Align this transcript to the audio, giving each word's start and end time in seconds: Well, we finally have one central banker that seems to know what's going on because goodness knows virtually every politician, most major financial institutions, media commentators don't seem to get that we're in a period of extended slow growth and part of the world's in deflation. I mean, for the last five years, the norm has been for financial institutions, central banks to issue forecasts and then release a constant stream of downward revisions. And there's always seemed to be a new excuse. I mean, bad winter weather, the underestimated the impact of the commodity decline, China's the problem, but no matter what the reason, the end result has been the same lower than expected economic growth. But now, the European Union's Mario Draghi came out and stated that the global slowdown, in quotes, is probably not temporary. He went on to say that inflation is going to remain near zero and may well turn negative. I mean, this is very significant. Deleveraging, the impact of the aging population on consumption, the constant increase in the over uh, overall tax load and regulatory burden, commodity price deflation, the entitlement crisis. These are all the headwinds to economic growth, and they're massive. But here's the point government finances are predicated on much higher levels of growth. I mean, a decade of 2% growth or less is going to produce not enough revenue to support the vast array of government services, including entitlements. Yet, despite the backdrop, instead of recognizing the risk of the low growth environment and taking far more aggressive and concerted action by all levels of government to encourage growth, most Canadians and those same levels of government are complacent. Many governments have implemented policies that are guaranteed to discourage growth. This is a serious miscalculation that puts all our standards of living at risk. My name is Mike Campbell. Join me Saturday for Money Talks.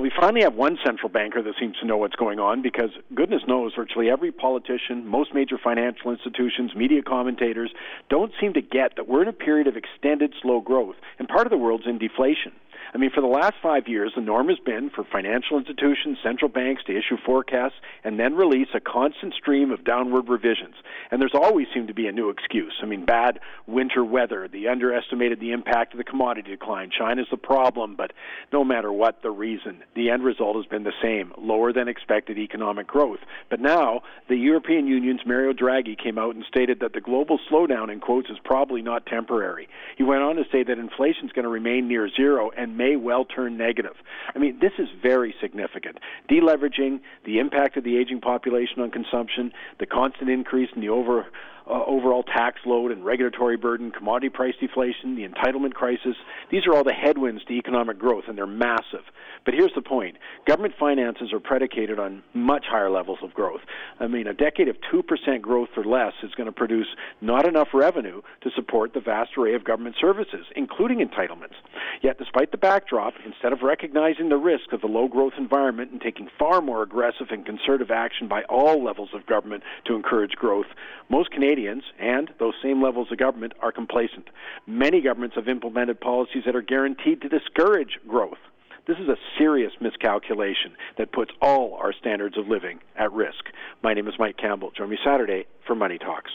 Well, 0.00 0.08
we 0.08 0.18
finally 0.18 0.44
have 0.44 0.54
one 0.54 0.78
central 0.82 1.10
banker 1.10 1.42
that 1.42 1.56
seems 1.60 1.76
to 1.76 1.84
know 1.84 1.98
what's 1.98 2.16
going 2.16 2.38
on 2.40 2.62
because 2.62 2.88
goodness 3.14 3.42
knows 3.46 3.74
virtually 3.76 4.08
every 4.08 4.32
politician, 4.32 5.06
most 5.06 5.34
major 5.34 5.58
financial 5.62 6.10
institutions, 6.10 6.74
media 6.74 7.02
commentators 7.02 7.70
don't 8.08 8.32
seem 8.40 8.54
to 8.54 8.62
get 8.62 8.96
that 8.96 9.08
we're 9.08 9.20
in 9.20 9.28
a 9.28 9.34
period 9.34 9.66
of 9.66 9.76
extended 9.76 10.32
slow 10.40 10.62
growth 10.62 10.96
and 11.18 11.28
part 11.28 11.46
of 11.46 11.50
the 11.50 11.58
world's 11.58 11.86
in 11.86 11.98
deflation. 11.98 12.52
I 12.92 12.98
mean, 12.98 13.10
for 13.14 13.20
the 13.20 13.28
last 13.28 13.54
five 13.62 13.86
years, 13.86 14.12
the 14.16 14.20
norm 14.20 14.48
has 14.48 14.58
been 14.58 14.90
for 14.90 15.04
financial 15.04 15.58
institutions, 15.58 16.18
central 16.22 16.48
banks 16.48 16.82
to 16.84 16.96
issue 16.96 17.16
forecasts 17.24 17.76
and 18.02 18.18
then 18.18 18.34
release 18.34 18.68
a 18.74 18.80
constant 18.80 19.34
stream 19.34 19.70
of 19.70 19.84
downward 19.84 20.28
revisions. 20.28 20.74
And 21.10 21.20
there's 21.20 21.34
always 21.34 21.68
seemed 21.72 21.88
to 21.88 21.94
be 21.94 22.08
a 22.08 22.12
new 22.12 22.30
excuse. 22.30 22.74
I 22.82 22.86
mean, 22.86 23.04
bad 23.04 23.38
winter 23.66 24.04
weather, 24.04 24.48
the 24.48 24.68
underestimated 24.68 25.40
the 25.40 25.52
impact 25.52 25.94
of 25.94 25.98
the 25.98 26.04
commodity 26.04 26.50
decline, 26.50 26.90
China's 26.96 27.28
the 27.30 27.36
problem, 27.36 27.94
but 27.96 28.12
no 28.52 28.64
matter 28.64 28.92
what 28.92 29.22
the 29.22 29.30
reason, 29.30 29.82
the 29.94 30.10
end 30.10 30.22
result 30.22 30.56
has 30.56 30.66
been 30.66 30.84
the 30.84 30.92
same 31.02 31.32
lower 31.38 31.72
than 31.72 31.88
expected 31.88 32.38
economic 32.38 32.86
growth. 32.86 33.20
But 33.48 33.60
now, 33.60 34.02
the 34.28 34.36
European 34.36 34.86
Union's 34.86 35.20
Mario 35.26 35.52
Draghi 35.52 36.00
came 36.00 36.18
out 36.18 36.34
and 36.34 36.44
stated 36.46 36.80
that 36.80 36.92
the 36.92 37.00
global 37.00 37.38
slowdown, 37.50 37.92
in 37.92 38.00
quotes, 38.00 38.30
is 38.30 38.38
probably 38.44 38.82
not 38.82 39.06
temporary. 39.06 39.68
He 39.96 40.04
went 40.04 40.22
on 40.22 40.36
to 40.36 40.44
say 40.52 40.62
that 40.62 40.78
inflation 40.78 41.26
is 41.26 41.32
going 41.32 41.44
to 41.44 41.50
remain 41.50 41.88
near 41.88 42.08
zero 42.08 42.50
and 42.56 42.76
may 42.76 42.96
well 42.96 43.24
turn 43.24 43.56
negative. 43.56 43.94
I 44.34 44.38
mean, 44.38 44.58
this 44.60 44.72
is 44.78 44.88
very 45.02 45.34
significant. 45.40 45.98
Deleveraging, 46.28 47.00
the 47.24 47.38
impact 47.38 47.76
of 47.76 47.84
the 47.84 47.96
aging 47.96 48.20
population 48.20 48.80
on 48.80 48.90
consumption, 48.90 49.52
the 49.78 49.86
constant 49.86 50.30
increase 50.30 50.70
in 50.74 50.80
the 50.80 50.88
over 50.88 51.26
uh, 51.70 51.84
overall 51.86 52.22
tax 52.22 52.60
load 52.66 52.90
and 52.90 53.04
regulatory 53.04 53.56
burden, 53.56 53.90
commodity 53.90 54.28
price 54.28 54.54
deflation, 54.60 55.14
the 55.14 55.26
entitlement 55.26 55.74
crisis. 55.74 56.16
These 56.50 56.66
are 56.66 56.74
all 56.74 56.84
the 56.84 56.92
headwinds 56.92 57.44
to 57.44 57.52
economic 57.52 57.98
growth, 57.98 58.24
and 58.26 58.36
they're 58.36 58.46
massive. 58.46 59.04
But 59.44 59.54
here's 59.54 59.72
the 59.74 59.79
point 59.82 60.16
government 60.46 60.74
finances 60.78 61.32
are 61.32 61.40
predicated 61.40 61.98
on 61.98 62.22
much 62.34 62.64
higher 62.68 62.90
levels 62.90 63.18
of 63.22 63.34
growth. 63.34 63.60
I 64.00 64.06
mean, 64.06 64.26
a 64.26 64.34
decade 64.34 64.68
of 64.68 64.76
2% 64.92 65.40
growth 65.40 65.68
or 65.76 65.84
less 65.84 66.12
is 66.22 66.34
going 66.34 66.46
to 66.46 66.52
produce 66.52 66.88
not 67.20 67.46
enough 67.46 67.68
revenue 67.72 68.22
to 68.42 68.50
support 68.54 68.94
the 68.94 69.00
vast 69.00 69.36
array 69.36 69.54
of 69.54 69.64
government 69.64 69.96
services, 70.00 70.46
including 70.56 70.98
entitlements. 70.98 71.54
Yet, 72.02 72.18
despite 72.18 72.50
the 72.50 72.58
backdrop, 72.58 73.14
instead 73.24 73.52
of 73.52 73.62
recognizing 73.62 74.28
the 74.28 74.36
risk 74.36 74.72
of 74.72 74.80
the 74.80 74.86
low 74.86 75.08
growth 75.08 75.34
environment 75.38 75.92
and 75.92 76.00
taking 76.00 76.28
far 76.38 76.60
more 76.60 76.82
aggressive 76.82 77.28
and 77.30 77.44
concerted 77.46 77.90
action 77.90 78.26
by 78.26 78.42
all 78.44 78.82
levels 78.82 79.10
of 79.14 79.26
government 79.26 79.62
to 79.84 79.94
encourage 79.94 80.32
growth, 80.32 80.66
most 81.08 81.30
Canadians 81.30 81.84
and 81.98 82.30
those 82.38 82.54
same 82.62 82.82
levels 82.82 83.08
of 83.12 83.18
government 83.18 83.52
are 83.60 83.72
complacent. 83.72 84.28
Many 84.66 85.00
governments 85.00 85.36
have 85.36 85.48
implemented 85.48 86.00
policies 86.00 86.44
that 86.46 86.56
are 86.56 86.62
guaranteed 86.62 87.20
to 87.22 87.28
discourage 87.28 87.98
growth. 88.08 88.38
This 89.00 89.08
is 89.08 89.14
a 89.14 89.38
serious 89.38 89.72
miscalculation 89.80 90.72
that 90.98 91.10
puts 91.10 91.30
all 91.40 91.78
our 91.80 91.90
standards 91.90 92.36
of 92.36 92.48
living 92.48 92.80
at 92.98 93.10
risk. 93.12 93.46
My 93.82 93.94
name 93.94 94.06
is 94.08 94.14
Mike 94.18 94.36
Campbell. 94.36 94.72
Join 94.76 94.90
me 94.90 94.98
Saturday 95.02 95.46
for 95.66 95.74
Money 95.74 95.96
Talks. 95.96 96.30